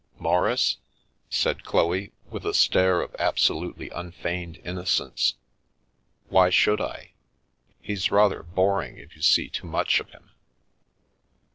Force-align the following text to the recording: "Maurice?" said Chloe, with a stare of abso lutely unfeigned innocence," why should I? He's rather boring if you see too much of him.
"Maurice?" 0.17 0.77
said 1.29 1.63
Chloe, 1.63 2.11
with 2.31 2.43
a 2.43 2.55
stare 2.55 3.01
of 3.01 3.11
abso 3.19 3.51
lutely 3.55 3.91
unfeigned 3.91 4.57
innocence," 4.65 5.35
why 6.27 6.49
should 6.49 6.81
I? 6.81 7.11
He's 7.79 8.09
rather 8.09 8.41
boring 8.41 8.97
if 8.97 9.15
you 9.15 9.21
see 9.21 9.47
too 9.47 9.67
much 9.67 9.99
of 9.99 10.09
him. 10.09 10.31